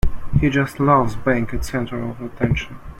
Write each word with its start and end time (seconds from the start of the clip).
He 0.39 0.49
just 0.49 0.79
loves 0.79 1.15
being 1.15 1.45
the 1.45 1.61
center 1.61 2.01
of 2.03 2.19
attention. 2.23 2.79